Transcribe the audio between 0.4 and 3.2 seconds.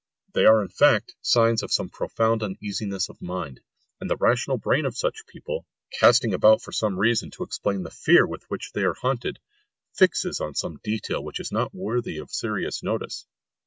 are in fact signs of some profound uneasiness